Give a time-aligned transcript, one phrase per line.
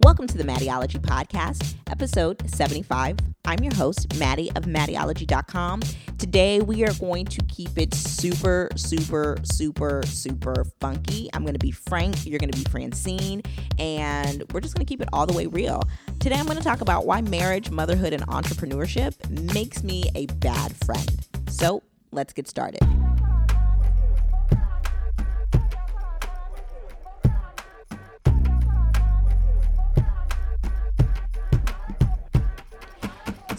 [0.00, 3.16] Welcome to the Mattieologie Podcast, episode 75.
[3.46, 5.82] I'm your host, Mattie of Mattieologie.com.
[6.18, 11.30] Today, we are going to keep it super, super, super, super funky.
[11.32, 13.42] I'm going to be Frank, you're going to be Francine,
[13.78, 15.82] and we're just going to keep it all the way real.
[16.20, 20.76] Today, I'm going to talk about why marriage, motherhood, and entrepreneurship makes me a bad
[20.84, 21.26] friend.
[21.48, 21.82] So,
[22.12, 22.82] let's get started.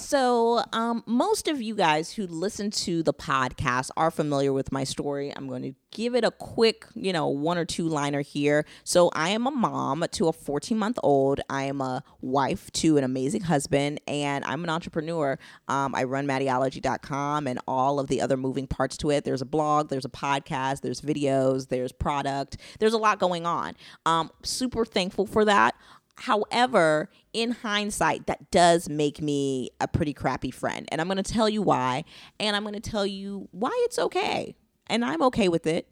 [0.07, 4.85] So, um, most of you guys who listen to the podcast are familiar with my
[4.85, 5.33] story.
[5.35, 8.65] I'm going to give it a quick, you know, one or two liner here.
[8.85, 11.41] So, I am a mom to a 14 month old.
[11.49, 15.37] I am a wife to an amazing husband, and I'm an entrepreneur.
[15.67, 19.25] Um, I run mattieologie.com and all of the other moving parts to it.
[19.25, 23.75] There's a blog, there's a podcast, there's videos, there's product, there's a lot going on.
[24.05, 25.75] Um, super thankful for that.
[26.17, 30.87] However, in hindsight, that does make me a pretty crappy friend.
[30.91, 32.05] And I'm going to tell you why.
[32.39, 34.55] And I'm going to tell you why it's okay.
[34.87, 35.87] And I'm okay with it.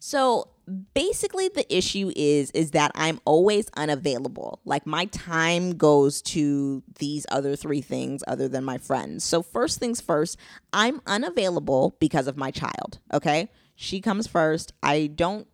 [0.00, 0.48] So
[0.94, 4.60] basically the issue is is that I'm always unavailable.
[4.64, 9.24] Like my time goes to these other three things other than my friends.
[9.24, 10.36] So first things first,
[10.72, 13.50] I'm unavailable because of my child, okay?
[13.74, 14.72] She comes first.
[14.82, 15.46] I don't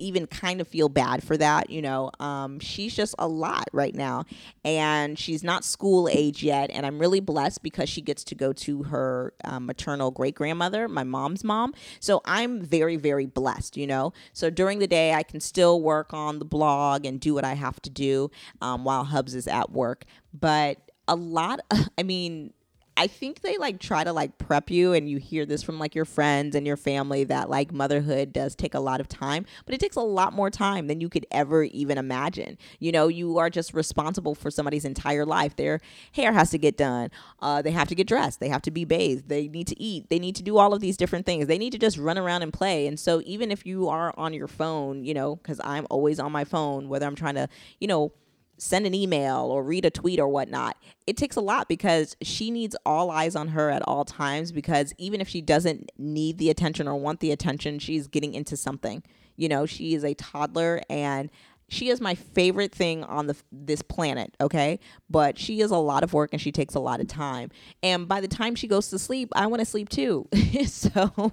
[0.00, 1.70] even kind of feel bad for that.
[1.70, 4.24] You know, um, she's just a lot right now,
[4.64, 6.70] and she's not school age yet.
[6.70, 10.88] And I'm really blessed because she gets to go to her um, maternal great grandmother,
[10.88, 11.74] my mom's mom.
[12.00, 13.76] So I'm very, very blessed.
[13.76, 17.34] You know, so during the day I can still work on the blog and do
[17.34, 20.04] what I have to do um, while Hubs is at work.
[20.32, 21.60] But a lot,
[21.98, 22.52] I mean,
[22.98, 25.94] I think they like try to like prep you and you hear this from like
[25.94, 29.74] your friends and your family that like motherhood does take a lot of time, but
[29.74, 32.56] it takes a lot more time than you could ever even imagine.
[32.78, 35.56] You know, you are just responsible for somebody's entire life.
[35.56, 35.80] Their
[36.12, 37.10] hair has to get done.
[37.40, 38.40] Uh, they have to get dressed.
[38.40, 39.28] They have to be bathed.
[39.28, 40.08] They need to eat.
[40.08, 41.48] They need to do all of these different things.
[41.48, 42.86] They need to just run around and play.
[42.86, 46.32] And so even if you are on your phone, you know, because I'm always on
[46.32, 48.12] my phone, whether I'm trying to, you know,
[48.58, 50.76] send an email or read a tweet or whatnot.
[51.06, 54.92] It takes a lot because she needs all eyes on her at all times because
[54.98, 59.02] even if she doesn't need the attention or want the attention, she's getting into something.
[59.36, 61.30] You know, she is a toddler and
[61.68, 64.78] she is my favorite thing on the this planet okay?
[65.08, 67.50] But she is a lot of work and she takes a lot of time.
[67.82, 70.28] And by the time she goes to sleep i want to sleep too.
[70.66, 71.32] So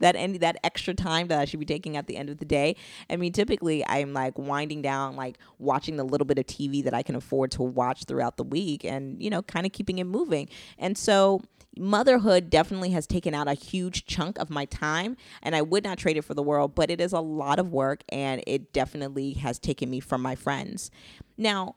[0.00, 2.44] that end that extra time that i should be taking at the end of the
[2.44, 2.76] day
[3.08, 6.92] i mean typically i'm like winding down like watching the little bit of tv that
[6.92, 10.04] i can afford to watch throughout the week and you know kind of keeping it
[10.04, 10.48] moving.
[10.78, 11.42] And so
[11.76, 15.98] motherhood definitely has taken out a huge chunk of my time and I would not
[15.98, 19.32] trade it for the world, but it is a lot of work and it definitely
[19.34, 20.90] has taken me from my friends.
[21.36, 21.76] Now,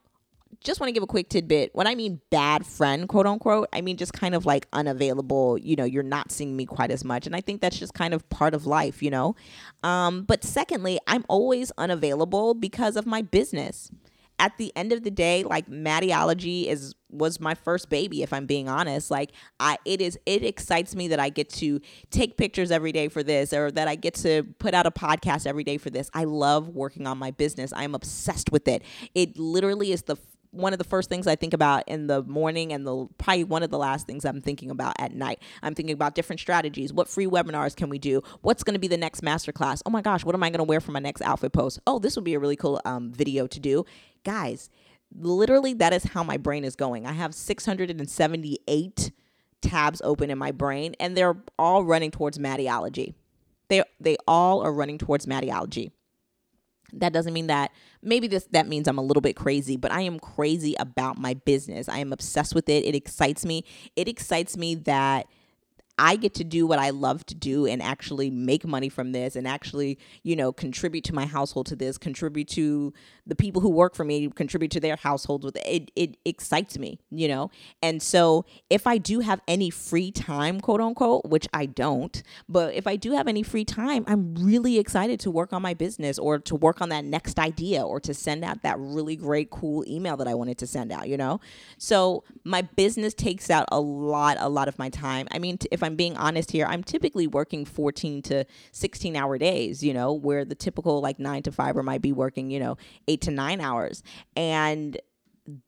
[0.63, 1.71] just want to give a quick tidbit.
[1.73, 5.57] When I mean bad friend, quote unquote, I mean just kind of like unavailable.
[5.57, 7.25] You know, you're not seeing me quite as much.
[7.25, 9.35] And I think that's just kind of part of life, you know?
[9.83, 13.91] Um, but secondly, I'm always unavailable because of my business
[14.39, 18.45] at the end of the day, like Mattieologie is was my first baby if i'm
[18.45, 19.31] being honest like
[19.61, 21.79] i it is it excites me that i get to
[22.11, 25.47] take pictures every day for this or that i get to put out a podcast
[25.47, 28.83] every day for this i love working on my business i'm obsessed with it
[29.15, 30.17] it literally is the
[30.51, 33.63] one of the first things I think about in the morning and the probably one
[33.63, 35.41] of the last things I'm thinking about at night.
[35.61, 36.93] I'm thinking about different strategies.
[36.93, 38.21] What free webinars can we do?
[38.41, 39.81] What's going to be the next masterclass?
[39.85, 41.79] Oh my gosh, what am I going to wear for my next outfit post?
[41.85, 43.85] Oh, this would be a really cool um, video to do.
[44.27, 44.69] Guys,
[45.15, 47.05] literally that is how my brain is going.
[47.05, 49.11] I have 678
[49.61, 53.13] tabs open in my brain and they're all running towards Mattieologie.
[53.69, 55.91] They they all are running towards Mattieologie.
[56.91, 57.71] That doesn't mean that
[58.01, 61.33] maybe this that means I'm a little bit crazy, but I am crazy about my
[61.33, 61.87] business.
[61.87, 62.83] I am obsessed with it.
[62.83, 63.63] It excites me.
[63.95, 65.27] It excites me that
[65.99, 69.35] I get to do what I love to do and actually make money from this
[69.35, 72.93] and actually, you know, contribute to my household to this, contribute to
[73.25, 75.63] the people who work for me, contribute to their households with it.
[75.65, 77.49] It, it excites me, you know?
[77.81, 82.75] And so if I do have any free time, quote unquote, which I don't, but
[82.75, 86.19] if I do have any free time, I'm really excited to work on my business
[86.19, 89.83] or to work on that next idea or to send out that really great, cool
[89.87, 91.39] email that I wanted to send out, you know?
[91.79, 95.27] So my business takes out a lot, a lot of my time.
[95.31, 99.37] I mean, if I I'm being honest here, I'm typically working 14 to 16 hour
[99.37, 102.59] days, you know, where the typical like nine to five or might be working, you
[102.59, 104.03] know, eight to nine hours.
[104.35, 104.99] And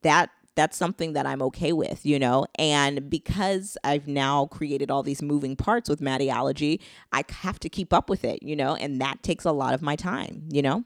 [0.04, 2.46] that that's something that I'm okay with, you know?
[2.56, 6.82] And because I've now created all these moving parts with Mattieologie,
[7.14, 8.76] I have to keep up with it, you know?
[8.76, 10.84] And that takes a lot of my time, you know?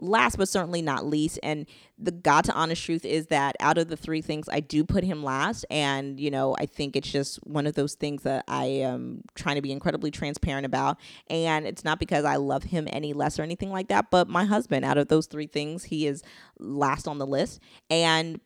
[0.00, 1.66] Last but certainly not least, and
[1.98, 5.04] the God to honest truth is that out of the three things, I do put
[5.04, 5.66] him last.
[5.70, 9.56] And, you know, I think it's just one of those things that I am trying
[9.56, 10.98] to be incredibly transparent about.
[11.28, 14.44] And it's not because I love him any less or anything like that, but my
[14.44, 16.22] husband, out of those three things, he is
[16.58, 17.60] last on the list.
[17.90, 18.40] And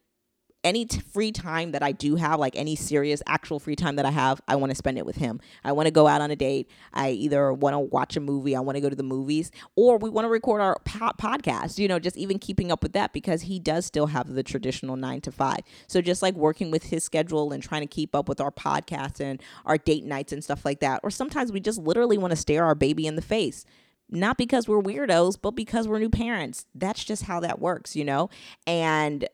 [0.64, 4.06] any t- free time that I do have, like any serious actual free time that
[4.06, 5.40] I have, I want to spend it with him.
[5.62, 6.68] I want to go out on a date.
[6.92, 9.98] I either want to watch a movie, I want to go to the movies, or
[9.98, 13.12] we want to record our po- podcast, you know, just even keeping up with that
[13.12, 15.60] because he does still have the traditional nine to five.
[15.86, 19.20] So just like working with his schedule and trying to keep up with our podcast
[19.20, 21.00] and our date nights and stuff like that.
[21.04, 23.64] Or sometimes we just literally want to stare our baby in the face
[24.10, 26.66] not because we're weirdos, but because we're new parents.
[26.74, 28.28] That's just how that works, you know?
[28.66, 29.26] And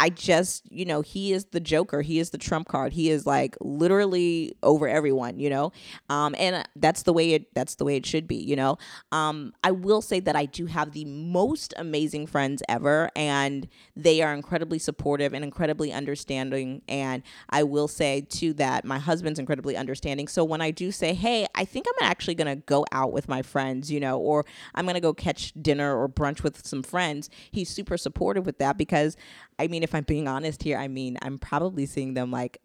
[0.00, 2.00] I just, you know, he is the joker.
[2.00, 2.94] He is the trump card.
[2.94, 5.72] He is like literally over everyone, you know.
[6.08, 8.78] Um, and that's the way it that's the way it should be, you know.
[9.12, 14.22] Um, I will say that I do have the most amazing friends ever, and they
[14.22, 16.80] are incredibly supportive and incredibly understanding.
[16.88, 20.28] And I will say too that my husband's incredibly understanding.
[20.28, 23.42] So when I do say, "Hey, I think I'm actually gonna go out with my
[23.42, 27.68] friends," you know, or I'm gonna go catch dinner or brunch with some friends, he's
[27.68, 29.14] super supportive with that because
[29.60, 32.60] I mean, if I'm being honest here, I mean, I'm probably seeing them like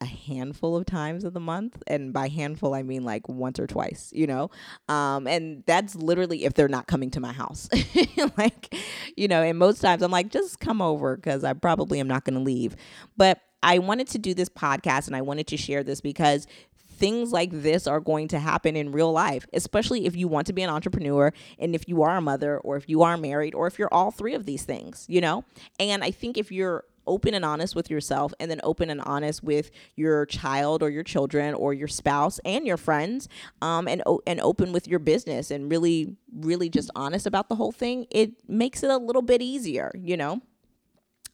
[0.00, 3.66] a handful of times of the month and by handful i mean like once or
[3.66, 4.48] twice you know?
[4.88, 7.68] Um, and that's literally if they're not coming to my house.
[8.38, 8.74] Like
[9.16, 12.24] you know and most times i'm like just come over because i probably am not
[12.24, 12.76] going to leave.
[13.16, 16.46] But i wanted to do this podcast and i wanted to share this because
[17.00, 20.52] things like this are going to happen in real life, especially if you want to
[20.52, 23.66] be an entrepreneur and if you are a mother or if you are married or
[23.66, 25.44] if you're all three of these things, you know?
[25.80, 29.42] And I think if you're open and honest with yourself and then open and honest
[29.42, 33.28] with your child or your children or your spouse and your friends
[33.62, 37.72] um, and, and open with your business and really really just honest about the whole
[37.72, 40.40] thing it makes it a little bit easier you know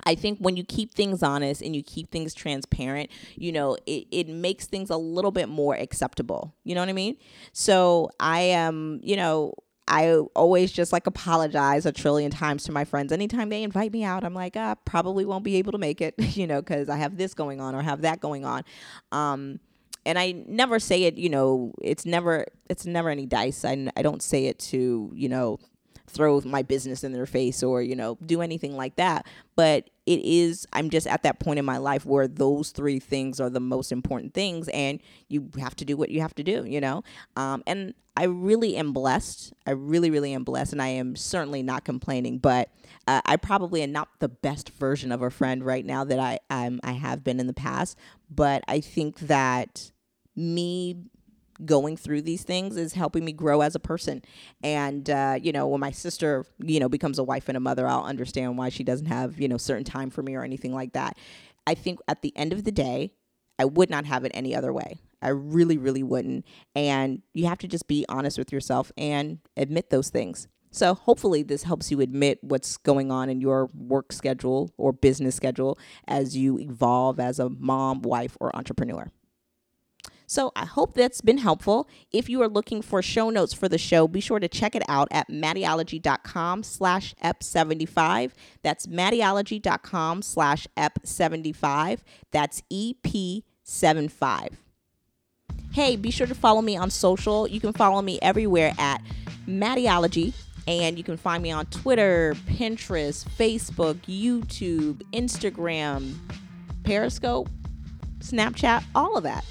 [0.07, 4.07] I think when you keep things honest and you keep things transparent, you know, it,
[4.13, 6.55] it makes things a little bit more acceptable.
[6.63, 7.17] You know what I mean?
[7.53, 9.55] So I am, you know,
[9.89, 13.13] I always just like apologize a trillion times to my friends.
[13.13, 16.01] Anytime they invite me out, I'm like, I ah, probably won't be able to make
[16.01, 18.63] it, you know, because I have this going on or have that going on.
[19.11, 19.61] Um,
[20.05, 23.65] and I never say it, you know, it's never, it's never any dice.
[23.65, 25.59] I, I don't say it to, you know,
[26.07, 29.27] throw my business in their face or you know do anything like that.
[29.55, 33.41] But it is i'm just at that point in my life where those three things
[33.41, 36.65] are the most important things and you have to do what you have to do
[36.65, 37.03] you know?
[37.37, 39.53] Um, and i really am blessed.
[39.67, 42.71] I really really am blessed and i am certainly not complaining but
[43.07, 46.39] uh, i probably am not the best version of a friend right now that i
[46.49, 47.99] i have been in the past.
[48.31, 49.91] But i think that
[50.37, 50.97] me
[51.65, 54.23] going through these things is helping me grow as a person.
[54.63, 57.87] And uh, you know, when my sister, you know, becomes a wife and a mother,
[57.87, 60.93] I'll understand why she doesn't have, you know, certain time for me or anything like
[60.93, 61.17] that.
[61.67, 63.13] I think at the end of the day,
[63.59, 64.99] I would not have it any other way.
[65.23, 66.45] I really, really wouldn't.
[66.75, 70.47] And you have to just be honest with yourself and admit those things.
[70.71, 75.35] So hopefully this helps you admit what's going on in your work schedule or business
[75.35, 79.11] schedule as you evolve as a mom, wife, or entrepreneur.
[80.27, 81.89] So I hope that's been helpful.
[82.11, 84.83] If you are looking for show notes for the show, be sure to check it
[84.89, 88.33] out at mattieologie.com slash ep75.
[88.63, 92.01] That's mattieologie.com slash ep75.
[92.33, 94.49] That's EP75.
[95.73, 97.47] Hey, be sure to follow me on social.
[97.47, 99.03] You can follow me everywhere at
[99.47, 100.35] Mattieologie.
[100.69, 106.15] And you can find me on Twitter, Pinterest, Facebook, YouTube, Instagram,
[106.83, 107.49] Periscope,
[108.19, 109.45] Snapchat, all of that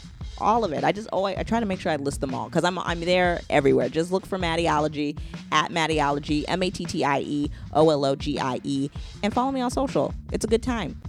[0.46, 0.84] all of it.
[0.84, 2.80] I just oh, always I try to make sure I list them all because I'm
[2.80, 3.90] I'm there everywhere.
[3.90, 5.18] Just look for Mattieologie
[5.52, 8.90] at Mattieologie M A T T I E O L O G I E
[9.24, 10.14] and follow me on social.
[10.32, 11.02] It's a good time.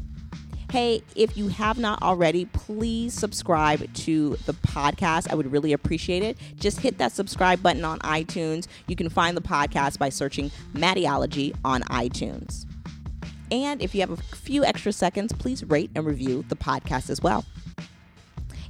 [0.72, 5.30] Hey, if you have not already, please subscribe to the podcast.
[5.30, 6.36] I would really appreciate it.
[6.56, 8.66] Just hit that subscribe button on iTunes.
[8.88, 12.66] You can find the podcast by searching Mattieologie on iTunes.
[13.52, 17.22] And if you have a few extra seconds, please rate and review the podcast as
[17.22, 17.44] well.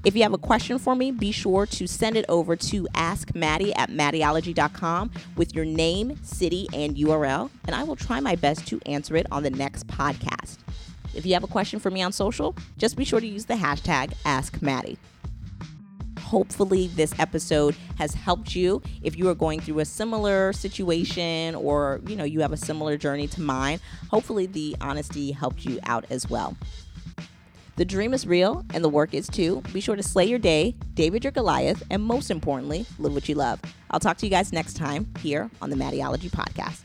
[0.07, 3.31] If you have a question for me, be sure to send it over to Ask
[3.31, 8.81] at mattieologie.com with your name, city, and URL, and I will try my best to
[8.87, 10.59] answer it on the next podcast.
[11.13, 13.55] If you have a question for me on social, just be sure to use the
[13.55, 14.97] hashtag AskMattie.
[16.21, 22.01] Hopefully, this episode has helped you if you are going through a similar situation or
[22.07, 23.81] you know you have a similar journey to mine.
[24.13, 26.57] Hopefully, the honesty helped you out as well.
[27.77, 29.63] The dream is real and the work is too.
[29.73, 33.35] Be sure to slay your day, David your Goliath, and most importantly, live what you
[33.35, 33.61] love.
[33.91, 36.81] I'll talk to you guys next time here on the Mattieologie Podcast.